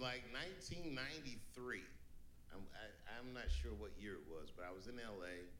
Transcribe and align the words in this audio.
like 0.00 0.22
1993. 0.30 1.82
I'm, 2.54 2.62
I, 2.70 2.86
i 3.10 3.18
am 3.18 3.34
not 3.34 3.50
sure 3.50 3.74
what 3.74 3.90
year 3.98 4.14
it 4.14 4.26
was, 4.30 4.50
but 4.54 4.64
I 4.64 4.70
was 4.70 4.86
in 4.86 4.94
LA. 4.96 5.50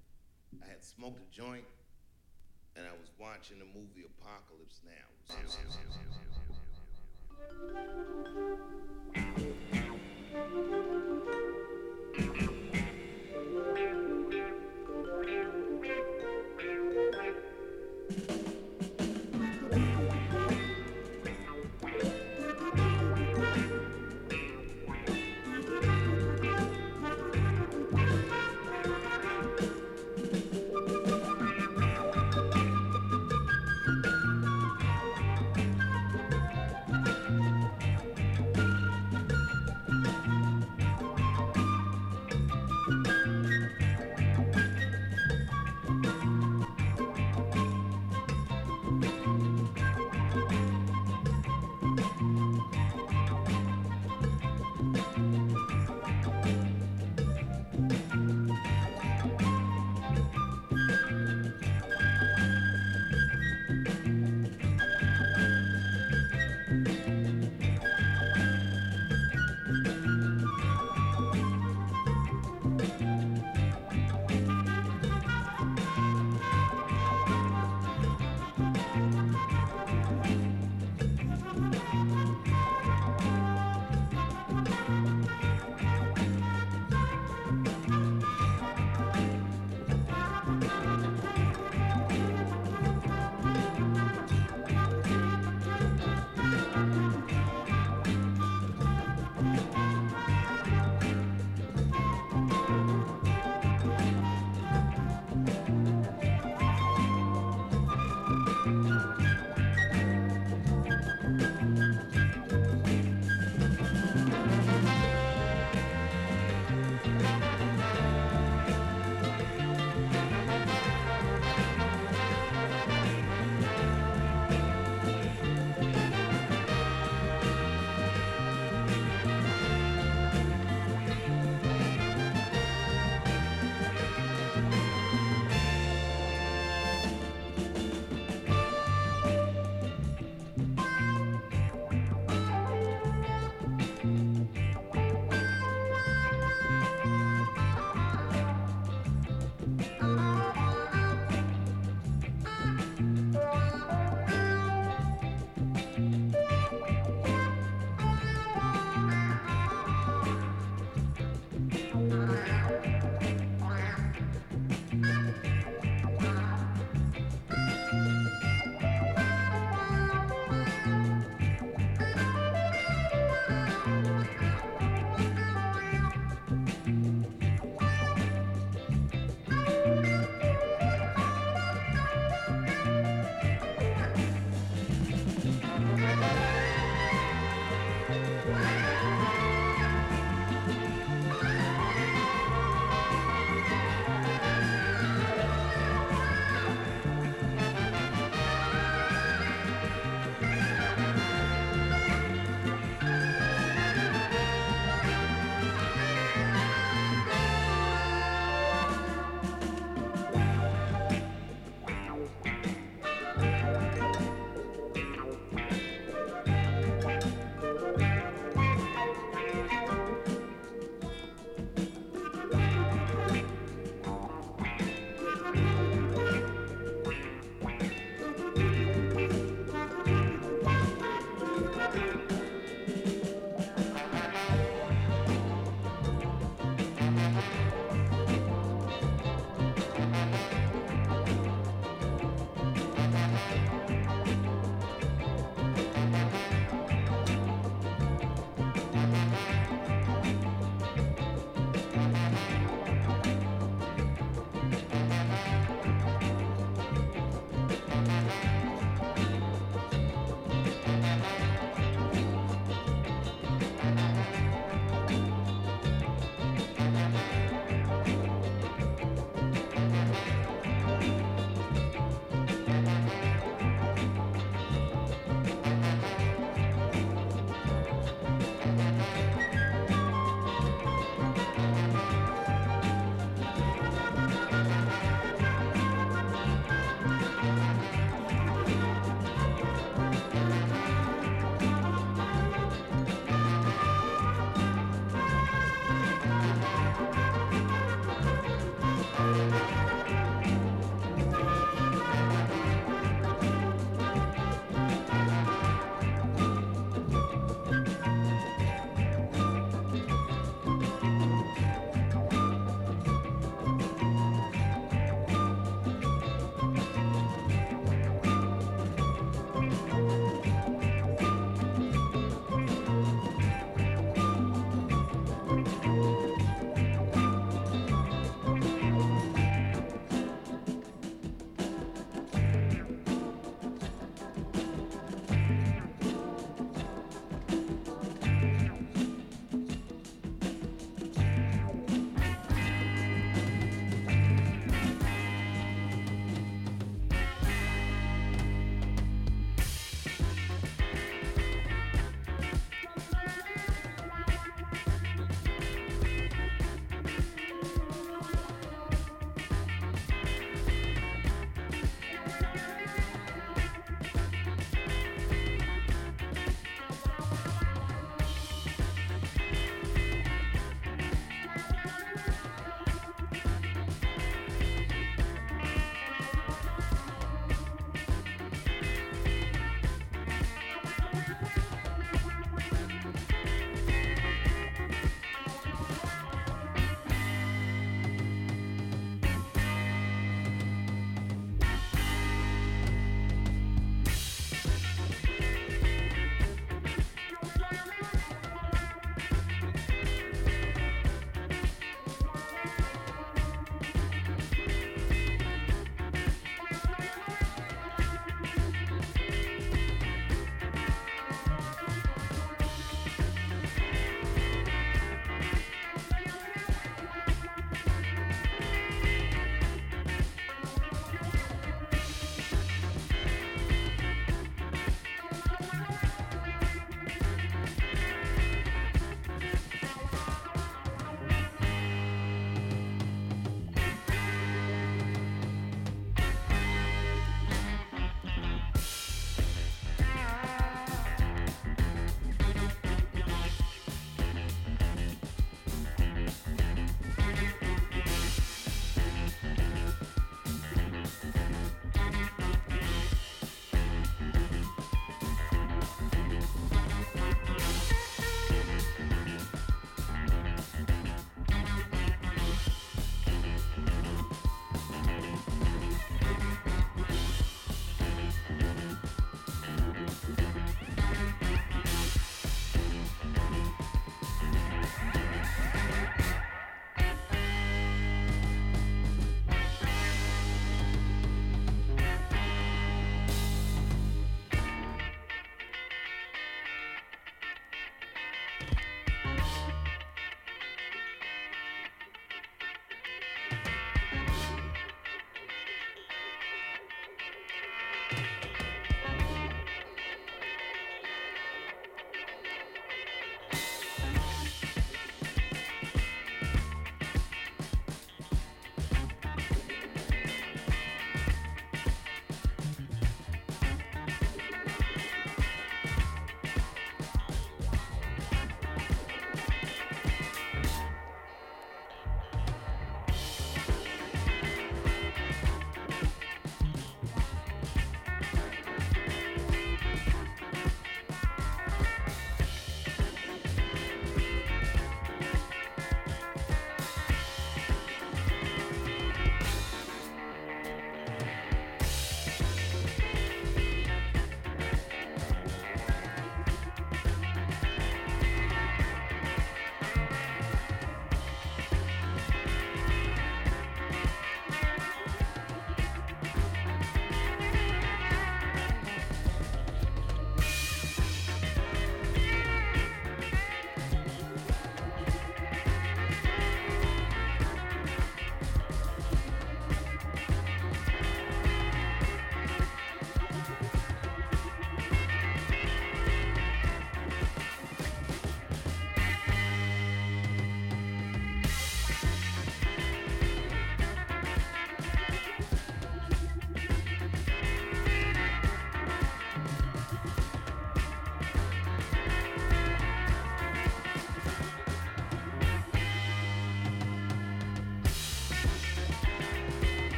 I 0.62 0.68
had 0.70 0.82
smoked 0.82 1.18
a 1.18 1.28
joint, 1.34 1.66
and 2.76 2.86
I 2.86 2.94
was 2.94 3.10
watching 3.18 3.58
the 3.58 3.66
movie 3.66 4.06
Apocalypse 4.06 4.80
Now. 4.86 5.10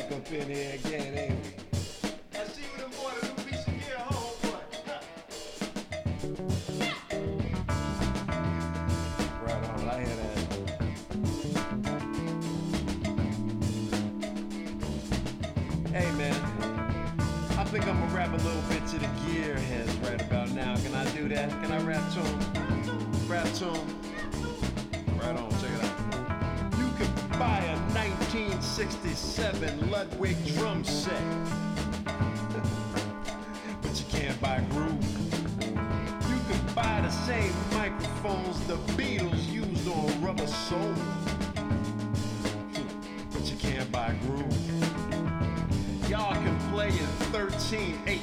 back 0.00 0.12
up 0.12 0.32
in 0.32 0.48
here 0.48 0.74
again, 0.74 1.18
ain't 1.18 1.44
we? 1.44 1.50
I 17.56 17.72
think 17.72 17.86
I'm 17.86 18.00
gonna 18.00 18.14
rap 18.14 18.32
a 18.32 18.36
little 18.36 18.62
bit 18.62 18.84
to 18.88 18.98
the 18.98 19.06
gearheads 19.06 20.02
right 20.04 20.20
about 20.20 20.50
now. 20.50 20.76
Can 20.78 20.92
I 20.92 21.04
do 21.14 21.28
that? 21.28 21.50
Can 21.62 21.70
I 21.70 21.80
rap 21.82 22.12
to 22.14 22.20
them? 22.20 23.28
Rap 23.28 23.46
to 23.54 23.66
them. 23.66 23.99
67 28.90 29.88
Ludwig 29.88 30.36
drum 30.56 30.82
set. 30.82 31.22
but 33.82 33.94
you 33.94 34.04
can't 34.10 34.40
buy 34.40 34.60
groove. 34.70 35.04
You 36.28 36.38
can 36.48 36.74
buy 36.74 37.00
the 37.00 37.10
same 37.10 37.52
microphones 37.72 38.58
the 38.66 38.74
Beatles 38.98 39.48
used 39.48 39.86
on 39.86 40.20
Rubber 40.20 40.48
Soul. 40.48 40.92
but 43.32 43.48
you 43.48 43.56
can't 43.58 43.90
buy 43.92 44.12
groove. 44.26 46.10
Y'all 46.10 46.34
can 46.34 46.58
play 46.72 46.88
in 46.88 47.06
13-8 47.30 48.18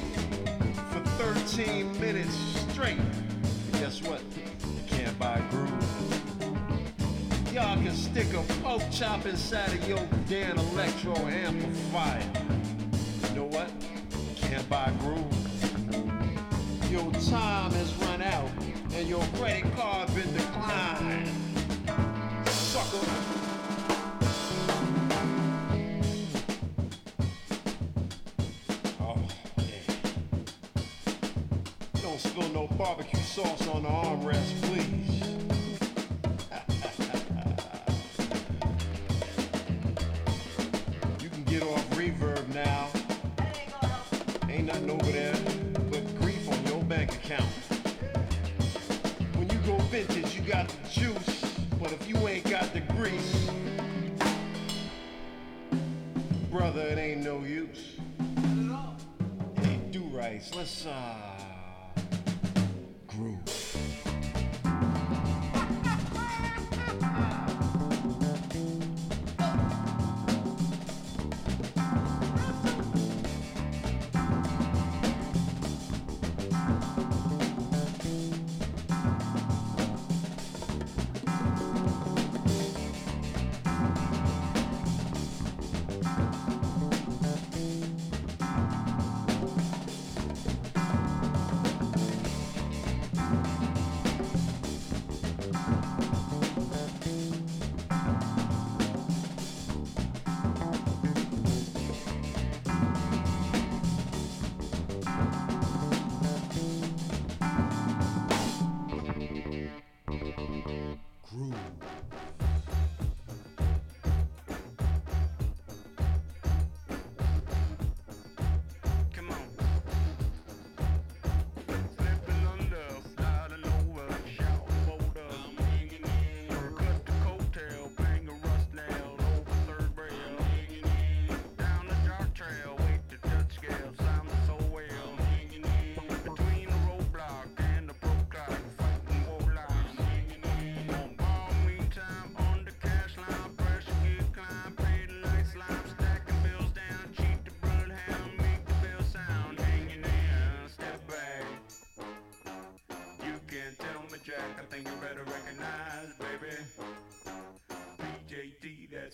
for 0.92 1.00
13 1.16 1.98
minutes 1.98 2.36
straight. 2.70 2.98
And 2.98 3.72
guess 3.72 4.02
what? 4.02 4.20
You 4.36 4.82
can't 4.86 5.18
buy 5.18 5.40
groove. 5.50 6.08
Y'all 7.54 7.82
can 7.82 7.94
stick 7.94 8.34
a 8.34 8.42
pork 8.62 8.82
chop 8.90 9.24
inside 9.24 9.72
of 9.72 9.88
your 9.88 10.06
Danelectro 10.28 11.16
amplified. 11.26 12.27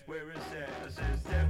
Where 0.06 0.30
is 0.30 0.44
that? 0.52 0.68
I 0.84 0.90
says, 0.90 1.43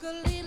Took 0.00 0.37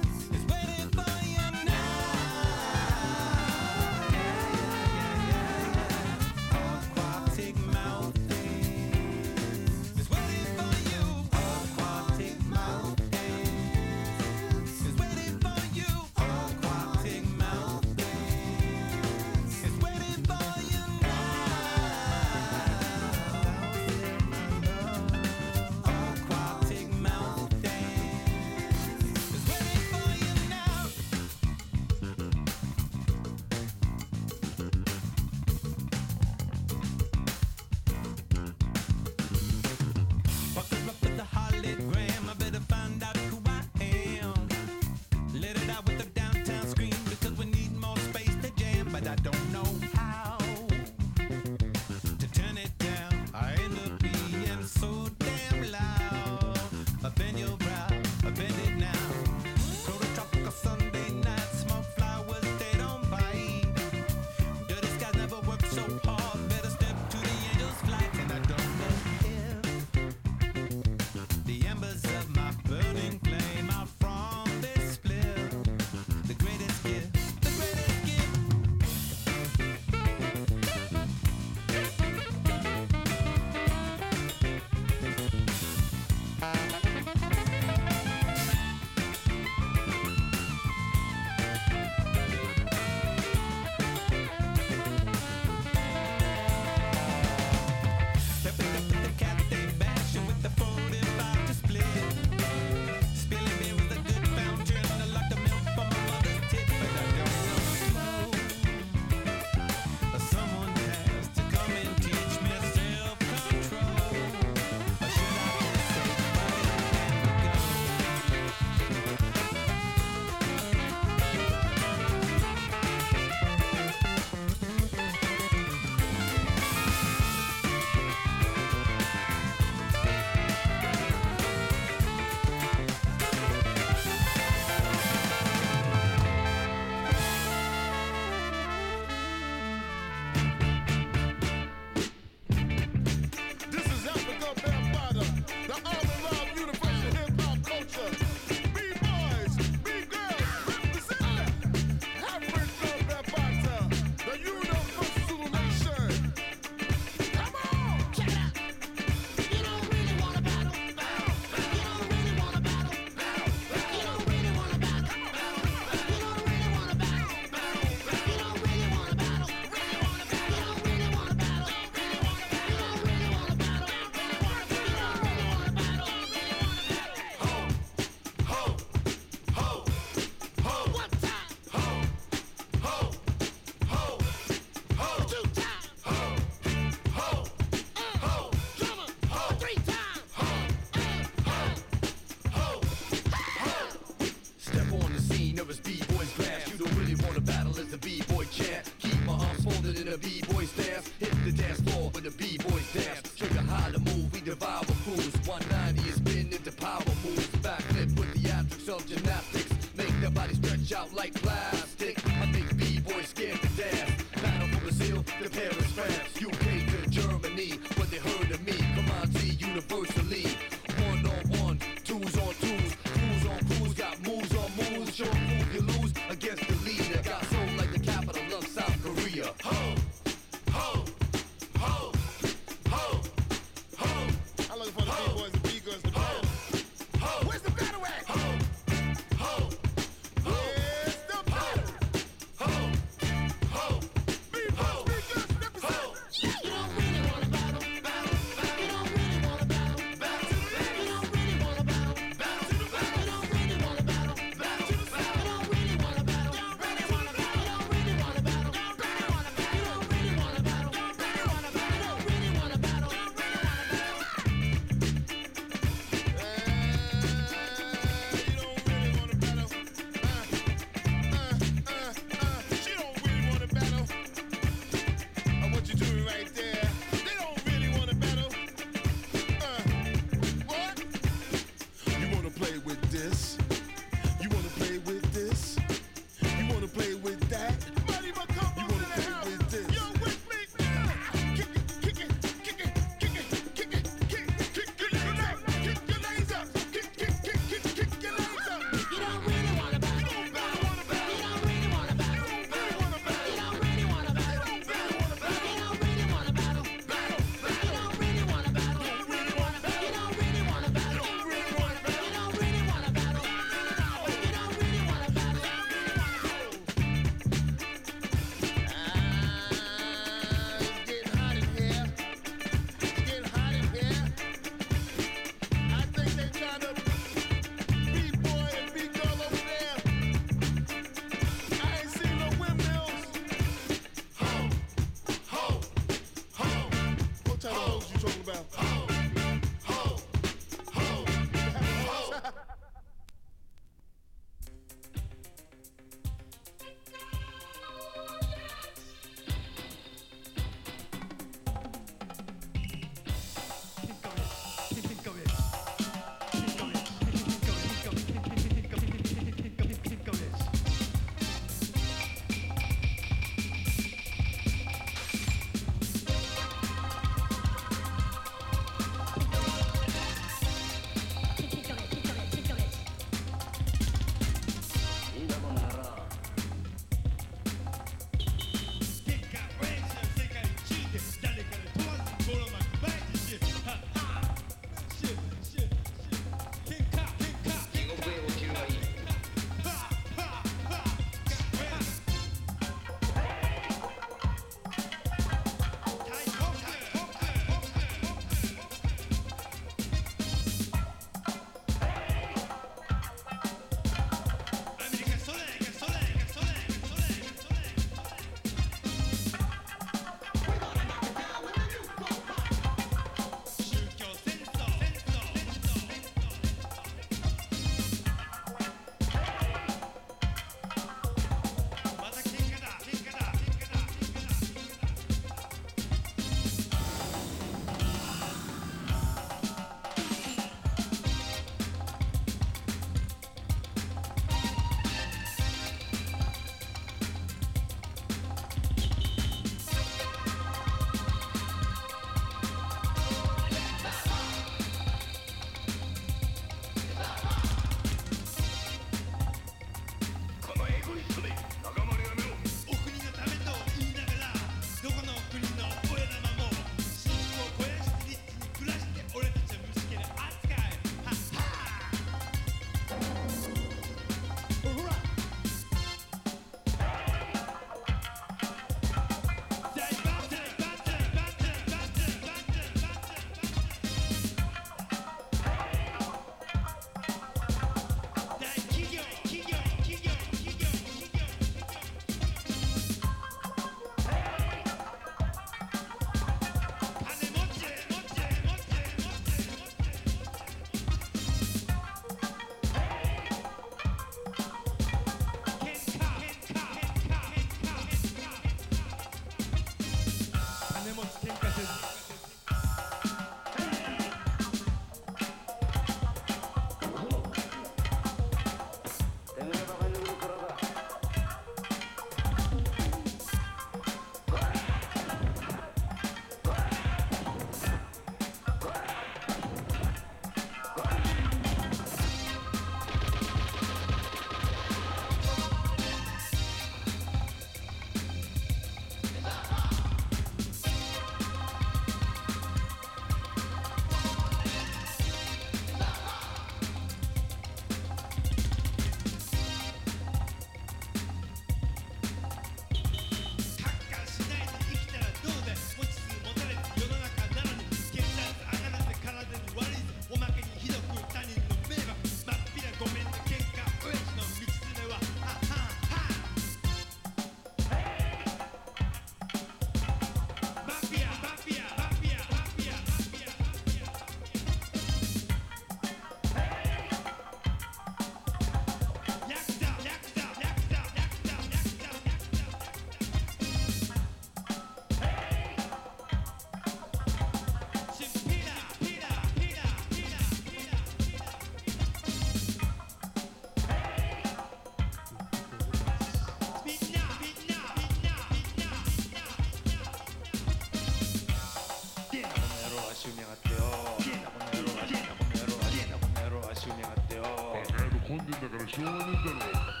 de 598.59 598.65
agresiones 598.65 599.43
de. 599.43 600.00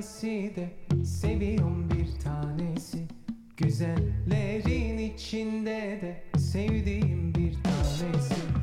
tanesi 0.00 0.52
de 0.56 0.68
seviyorum 1.04 1.88
bir 1.90 2.20
tanesi. 2.24 2.98
Güzellerin 3.56 4.98
içinde 4.98 5.98
de 6.02 6.38
sevdiğim 6.38 7.34
bir 7.34 7.54
tanesi. 7.62 8.59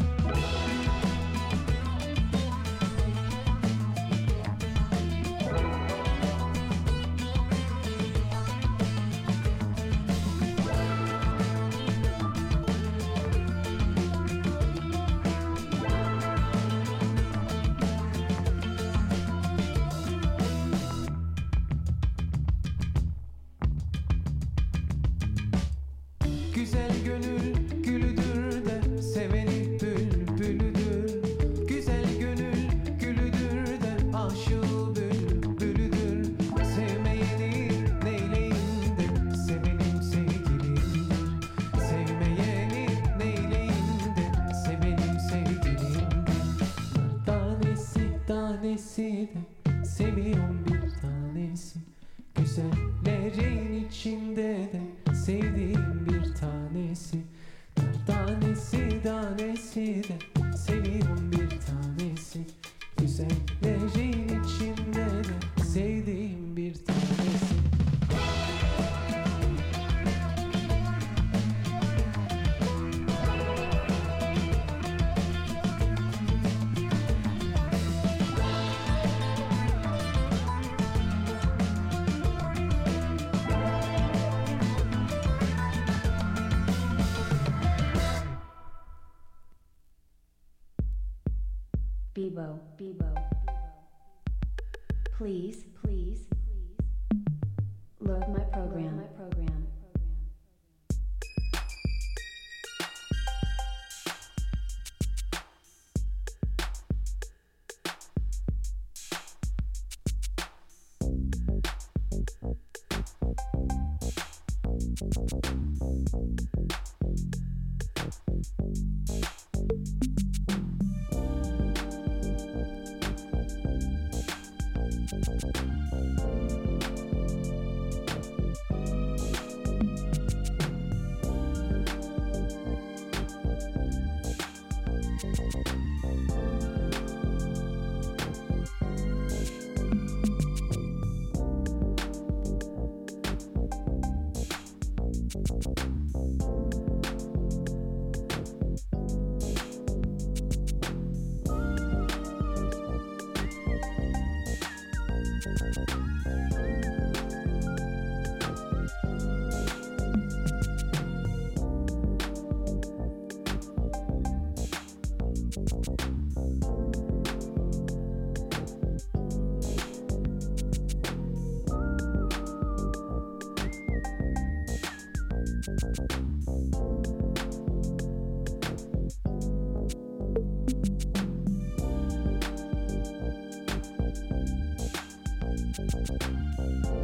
Música 186.10 186.97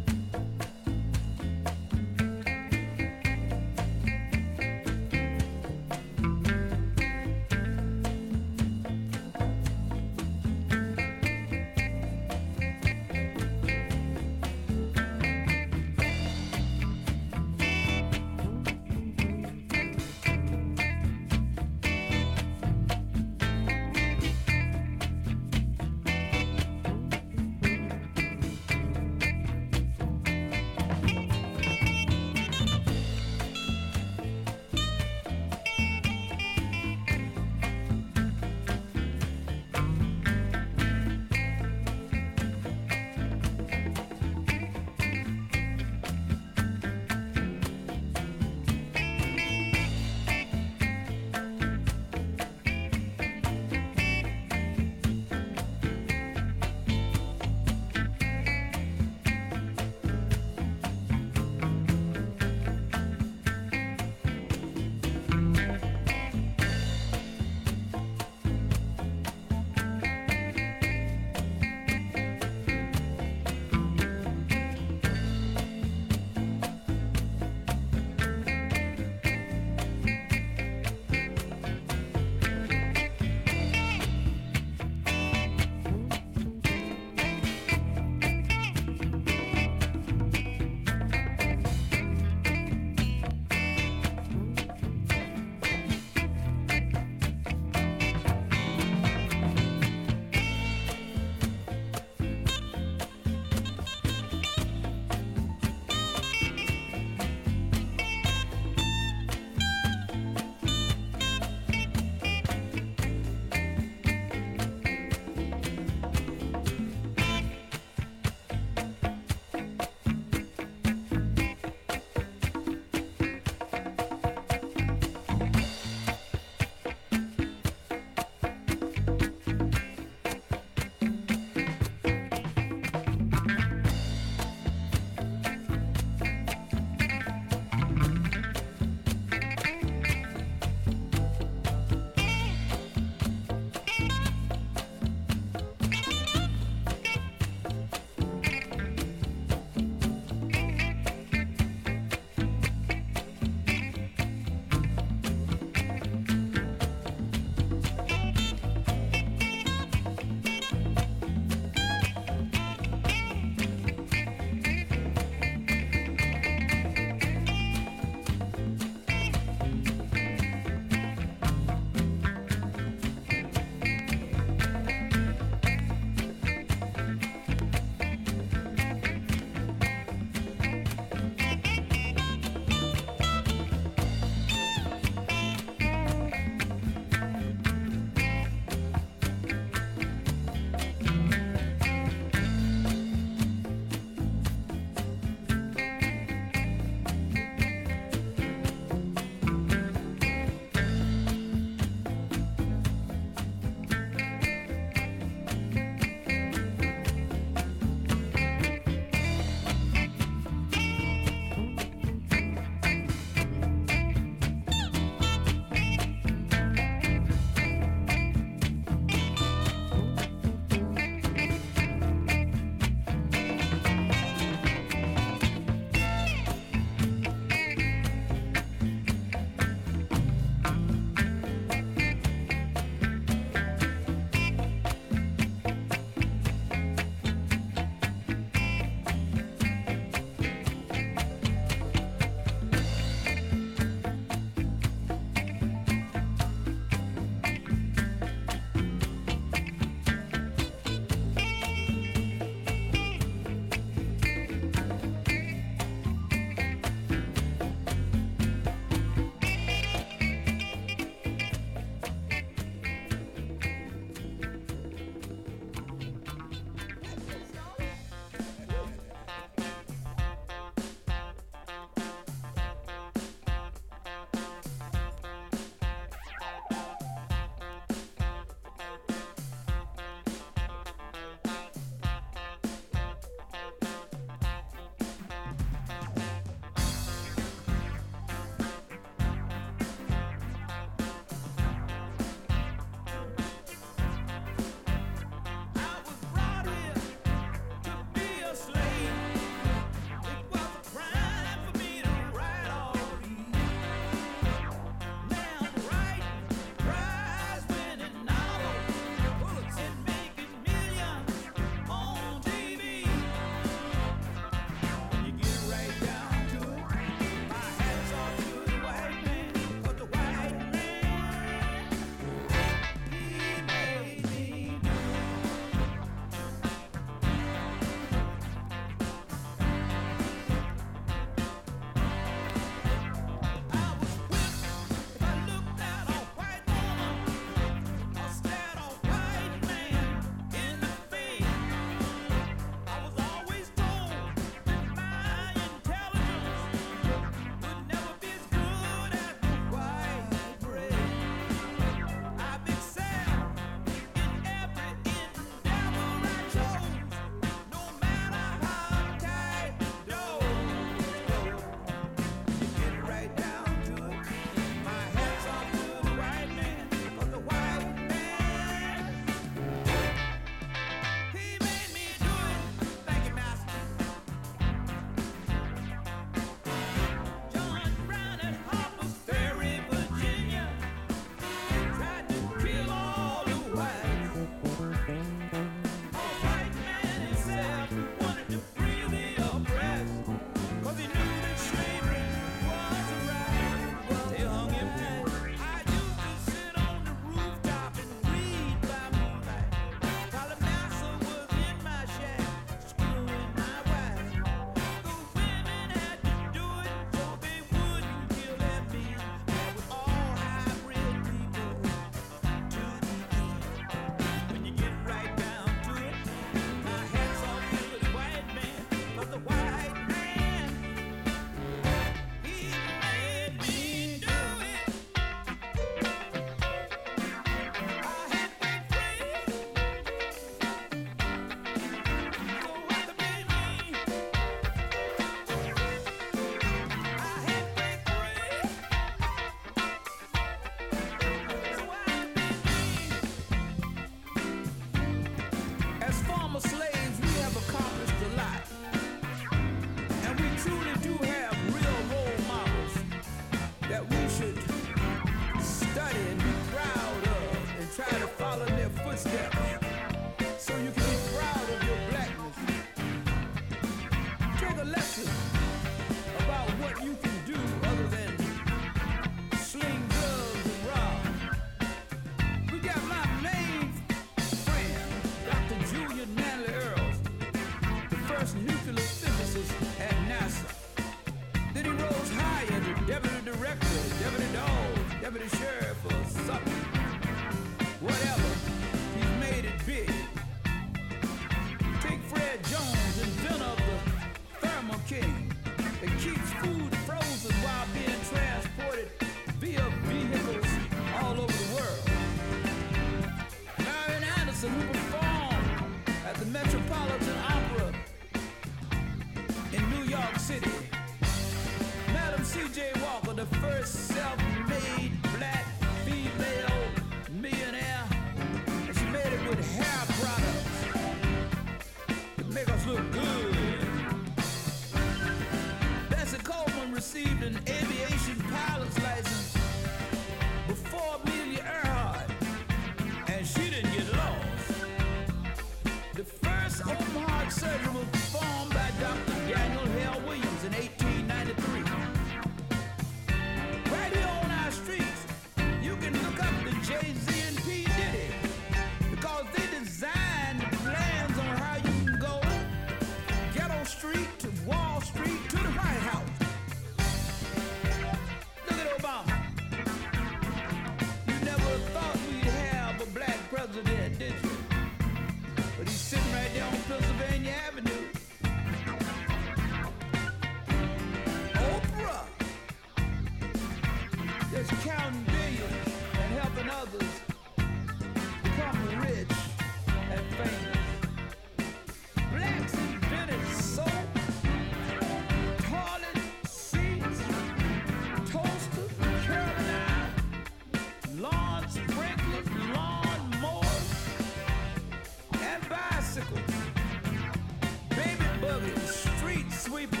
Sweepers, 599.68 600.00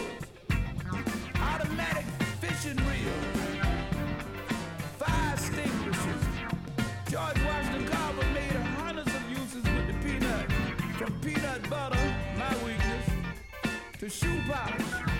automatic 1.42 2.06
fishing 2.40 2.78
reels, 2.86 3.58
fire 4.96 5.34
extinguishers. 5.34 6.24
George 7.10 7.38
Washington 7.44 7.86
Carver 7.88 8.26
made 8.32 8.56
hundreds 8.78 9.14
of 9.14 9.28
uses 9.28 9.62
with 9.64 9.86
the 9.88 9.94
peanut, 10.02 10.50
from 10.96 11.20
peanut 11.20 11.68
butter, 11.68 12.14
my 12.38 12.56
weakness, 12.64 13.10
to 13.98 14.08
shoe 14.08 14.40
polish. 14.48 15.17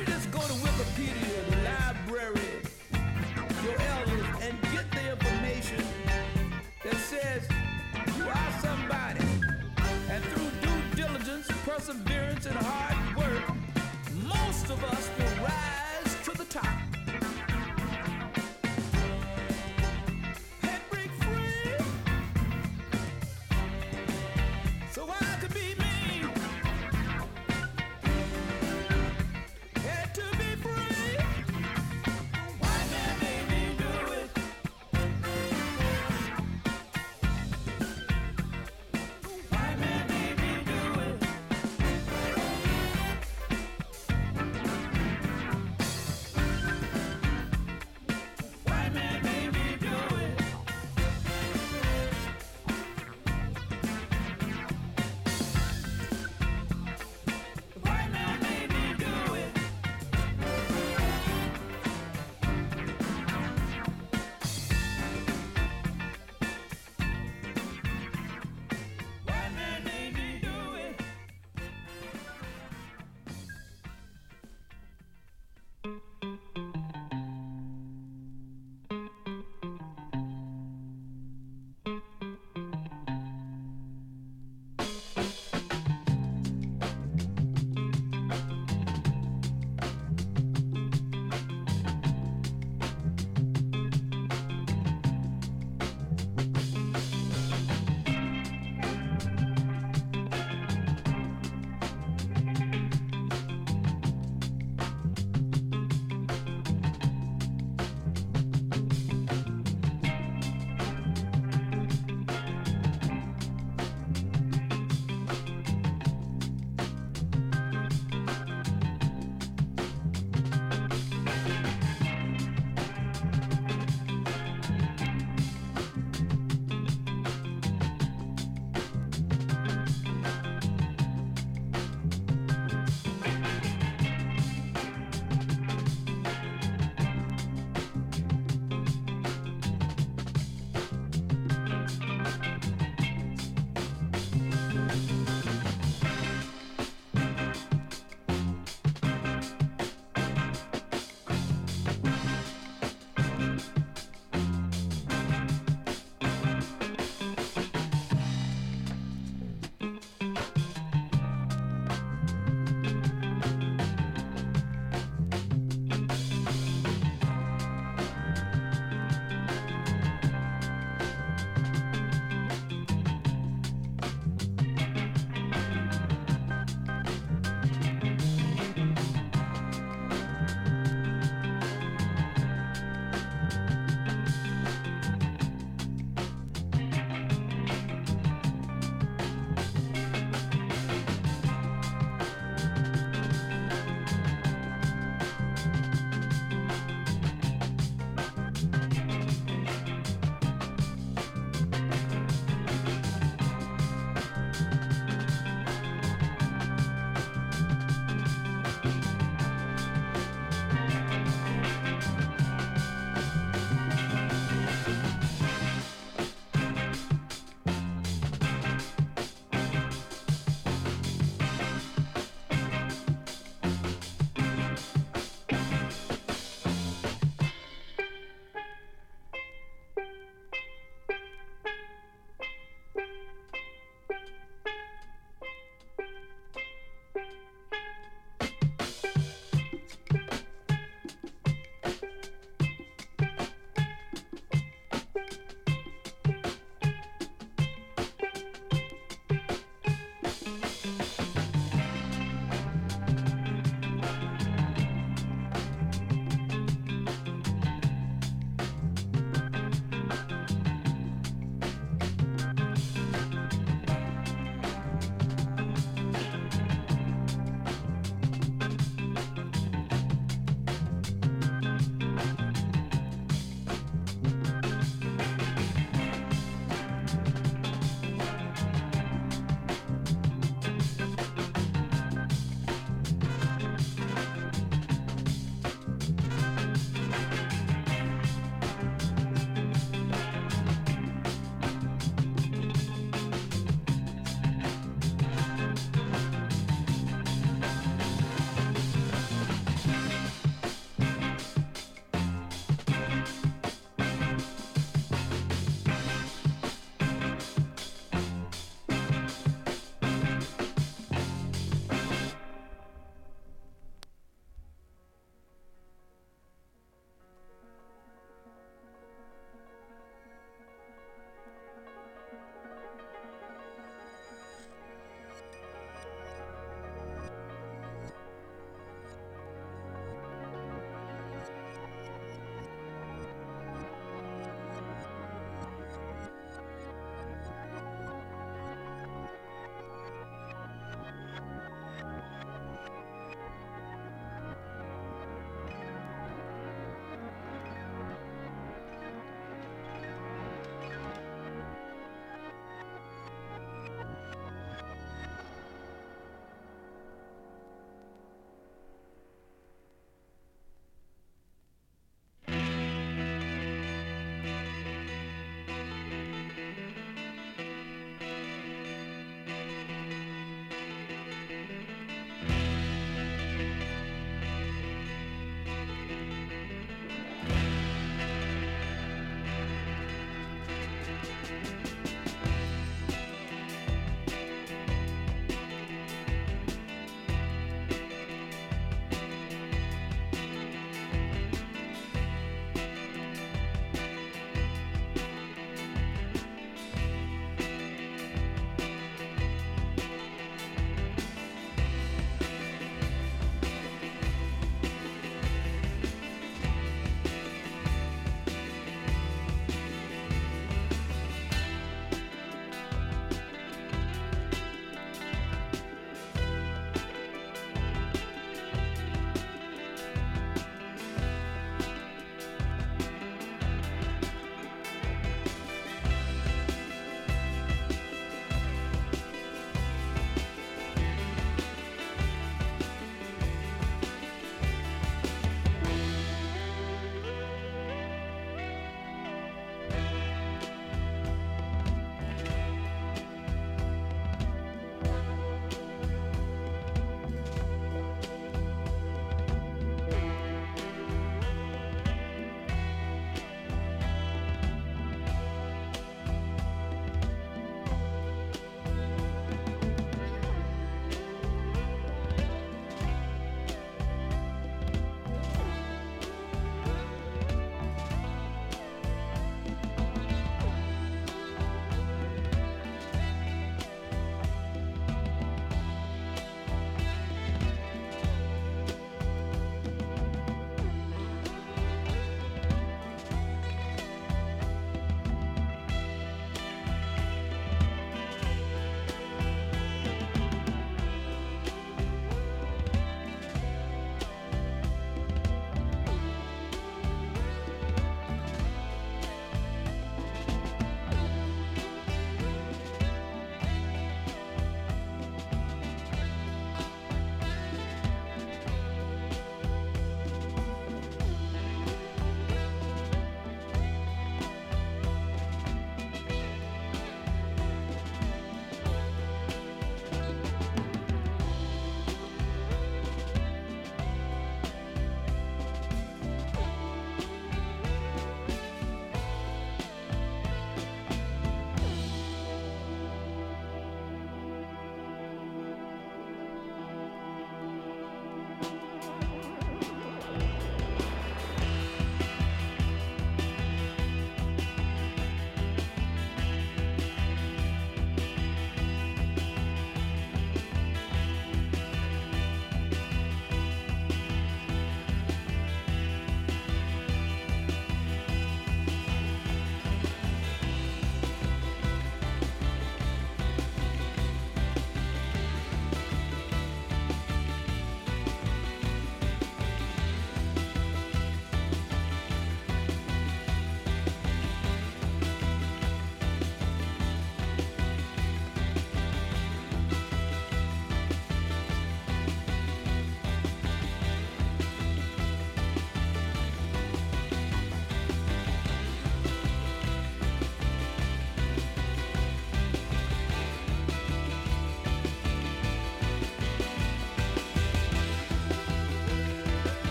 you 0.00 0.06
just 0.06 0.30
go 0.30 0.38
to 0.38 0.54
Wikipedia, 0.64 1.50
the 1.50 1.56
library, 1.68 2.62
your 3.62 3.78
elders, 3.82 4.26
and 4.40 4.58
get 4.72 4.90
the 4.92 5.10
information 5.12 5.84
that 6.82 6.96
says 6.96 7.46
you 8.16 8.24
are 8.24 8.52
somebody. 8.62 9.24
And 10.08 10.24
through 10.24 10.50
due 10.62 10.96
diligence, 10.96 11.48
perseverance, 11.66 12.46
and 12.46 12.56
hard 12.56 13.16
work, 13.16 13.56
most 14.24 14.70
of 14.70 14.82
us 14.84 15.10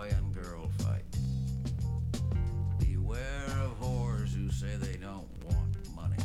boy 0.00 0.08
and 0.16 0.34
girl 0.34 0.70
fight. 0.78 1.04
Beware 2.78 3.46
of 3.62 3.78
whores 3.80 4.34
who 4.34 4.50
say 4.50 4.76
they 4.76 4.96
don't 4.96 5.28
want 5.44 5.94
money. 5.94 6.16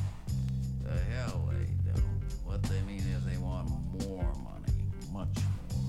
The 0.82 0.98
hell 1.14 1.50
they 1.52 1.92
don't. 1.92 2.24
What 2.46 2.64
they 2.64 2.80
mean 2.84 3.00
is 3.00 3.26
they 3.26 3.38
want 3.38 3.70
more 4.08 4.34
money, 4.36 4.78
much 5.12 5.36
more. 5.58 5.82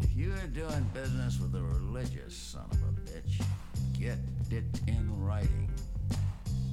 If 0.00 0.16
you 0.16 0.32
are 0.32 0.46
doing 0.46 0.90
business 0.94 1.38
with 1.38 1.54
a 1.54 1.62
religious 1.62 2.34
son 2.34 2.68
of 2.70 2.82
a 2.82 2.92
bitch, 3.10 3.44
get 3.98 4.18
it 4.50 4.80
in 4.86 5.22
writing. 5.22 5.70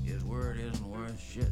His 0.05 0.23
word 0.23 0.59
isn't 0.59 0.87
worth 0.87 1.19
shit. 1.19 1.51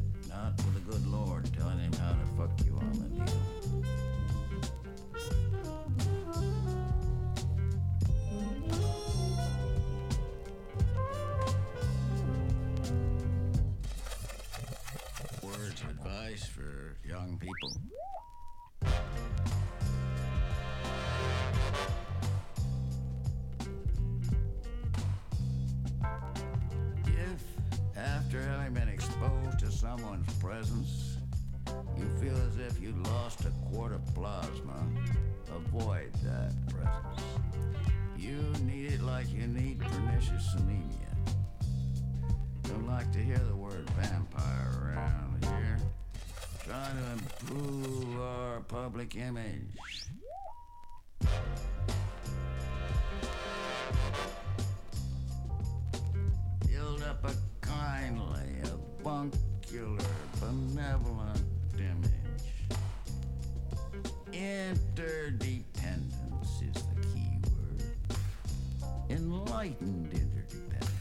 Need 40.31 40.41
anemia. 40.57 41.13
Don't 42.63 42.87
like 42.87 43.11
to 43.11 43.19
hear 43.19 43.37
the 43.37 43.55
word 43.55 43.89
vampire 43.91 44.71
around 44.81 45.45
here. 45.45 45.77
Trying 46.63 46.97
to 46.97 47.11
improve 47.13 48.19
our 48.19 48.59
public 48.61 49.15
image. 49.15 49.79
Build 56.67 57.03
up 57.03 57.23
a 57.25 57.33
kindly, 57.61 58.61
avuncular, 58.63 60.05
benevolent 60.39 61.41
image. 61.77 62.13
Interdependence 64.33 65.64
Enlightened 69.09 70.11
interdependence. 70.13 70.91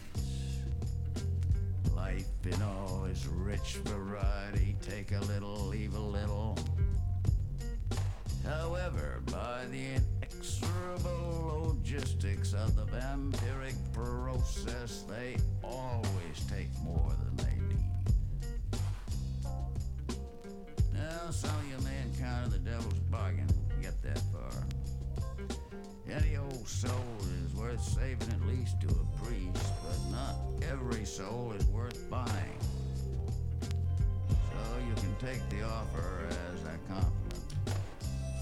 Life 1.95 2.27
in 2.45 2.63
all 2.63 3.07
its 3.11 3.27
rich 3.27 3.77
variety, 3.85 4.77
take 4.83 5.13
a 5.13 5.21
little, 5.21 5.57
leave 5.67 5.95
a 5.95 6.01
little. 6.01 6.59
However, 8.45 9.23
by 9.31 9.65
the 9.71 10.01
inexorable 10.23 11.67
logistics 11.67 12.53
of 12.53 12.77
the 12.77 12.85
vampiric 12.85 13.77
process, 13.93 15.05
they 15.09 15.37
always 15.63 16.45
take 16.49 16.69
more 16.83 17.13
than 17.25 17.37
they 17.37 17.57
need. 17.69 17.85
Now, 20.93 21.31
some 21.31 21.57
of 21.57 21.67
you 21.71 21.79
may 21.85 22.03
encounter 22.03 22.51
the 22.51 22.59
devil's 22.59 22.99
bargain. 23.11 23.49
Get 23.81 24.03
that 24.03 24.21
far. 24.31 24.53
Any 26.11 26.37
old 26.37 26.69
soul 26.69 27.17
is 27.45 27.55
worth 27.55 27.83
saving 27.83 28.29
at 28.31 28.41
least 28.47 28.81
to 28.83 28.89
a 28.89 29.25
priest, 29.25 29.73
but 29.83 30.11
not 30.11 30.35
every 30.71 31.05
soul 31.05 31.55
is 31.59 31.65
worth 31.67 32.09
buying. 32.11 32.59
So 33.61 34.79
you 34.87 34.95
can 34.97 35.17
take 35.17 35.49
the 35.49 35.63
offer 35.63 36.29
as 36.29 36.61
a 36.63 36.79
compliment. 36.93 37.45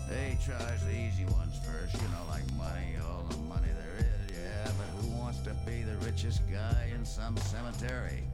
They 0.09 0.37
charge 0.45 0.81
the 0.83 0.91
easy 0.91 1.25
ones 1.27 1.57
first, 1.65 1.95
you 1.95 2.09
know, 2.09 2.25
like 2.29 2.43
money, 2.55 2.97
all 3.01 3.25
the 3.31 3.37
money 3.49 3.69
there 3.79 4.07
is, 4.07 4.37
yeah, 4.37 4.71
but 4.77 4.87
who 5.01 5.17
wants 5.17 5.39
to 5.43 5.55
be 5.65 5.83
the 5.83 5.97
richest 6.05 6.43
guy 6.51 6.91
in 6.95 7.05
some 7.05 7.37
cemetery? 7.37 8.25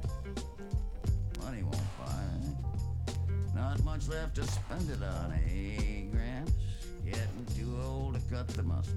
Money 1.44 1.62
won't 1.62 1.98
buy 1.98 2.24
it. 2.34 3.54
Not 3.54 3.84
much 3.84 4.08
left 4.08 4.36
to 4.36 4.44
spend 4.44 4.90
it 4.90 5.02
on, 5.02 5.32
eh, 5.32 6.06
Gramps? 6.10 6.67
Getting 7.10 7.46
too 7.56 7.74
old 7.82 8.14
to 8.14 8.20
cut 8.30 8.48
the 8.48 8.62
mustard. 8.62 8.94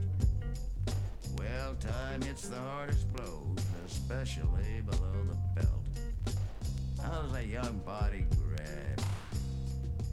Well, 1.37 1.75
time 1.75 2.21
hits 2.21 2.49
the 2.49 2.57
hardest 2.57 3.11
blows, 3.13 3.57
especially 3.87 4.81
below 4.85 5.13
the 5.29 5.61
belt. 5.61 6.35
How's 7.01 7.33
a 7.35 7.45
young 7.45 7.81
body 7.85 8.25
grab? 8.37 9.01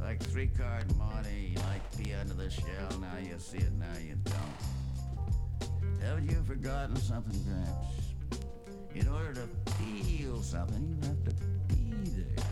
Like 0.00 0.22
three 0.22 0.46
card 0.46 0.84
monte, 0.96 1.56
like 1.56 1.82
pea 1.96 2.14
under 2.14 2.34
the 2.34 2.48
shell, 2.48 3.00
now 3.00 3.18
you 3.20 3.34
see 3.38 3.58
it, 3.58 3.72
now 3.72 3.86
you 4.00 4.14
don't. 4.24 6.00
Haven't 6.00 6.30
you 6.30 6.40
forgotten 6.44 6.94
something, 6.96 7.42
Gramps? 7.42 8.44
In 8.94 9.08
order 9.08 9.34
to 9.34 9.72
feel 9.72 10.40
something, 10.40 10.88
you 10.88 11.08
have 11.08 11.24
to 11.24 11.34
be 11.74 12.10
there. 12.10 12.44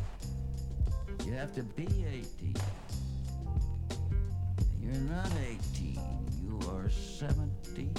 You 1.24 1.32
have 1.34 1.54
to 1.54 1.62
be 1.62 2.04
18. 2.40 2.54
You're 4.86 5.02
not 5.02 5.32
18, 5.74 5.98
you 6.44 6.60
are 6.70 6.88
78. 6.88 7.90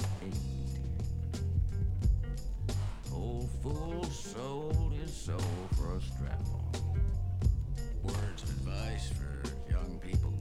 Old 3.12 3.50
fool 3.62 4.04
sold 4.04 4.94
his 4.94 5.14
soul 5.14 5.38
for 5.76 5.96
a 5.96 6.00
strap 6.00 6.40
on. 6.50 6.72
Words 8.04 8.42
of 8.42 8.48
advice 8.50 9.10
for 9.10 9.42
young 9.70 9.98
people. 9.98 10.32